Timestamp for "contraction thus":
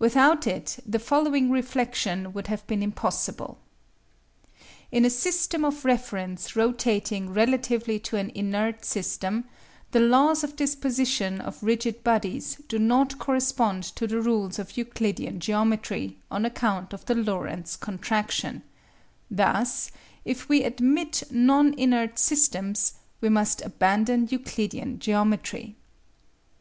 17.76-19.92